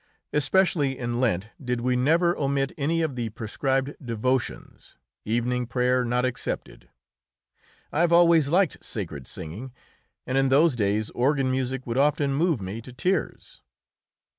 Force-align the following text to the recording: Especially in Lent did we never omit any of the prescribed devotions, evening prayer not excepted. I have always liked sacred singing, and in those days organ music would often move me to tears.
Especially 0.33 0.97
in 0.97 1.19
Lent 1.19 1.49
did 1.63 1.81
we 1.81 1.95
never 1.95 2.35
omit 2.35 2.71
any 2.75 3.03
of 3.03 3.15
the 3.15 3.29
prescribed 3.29 3.93
devotions, 4.03 4.97
evening 5.25 5.67
prayer 5.67 6.03
not 6.03 6.25
excepted. 6.25 6.89
I 7.91 8.01
have 8.01 8.11
always 8.11 8.49
liked 8.49 8.83
sacred 8.83 9.27
singing, 9.27 9.71
and 10.25 10.39
in 10.39 10.49
those 10.49 10.75
days 10.75 11.11
organ 11.11 11.51
music 11.51 11.85
would 11.85 11.99
often 11.99 12.33
move 12.33 12.63
me 12.63 12.81
to 12.81 12.91
tears. 12.91 13.61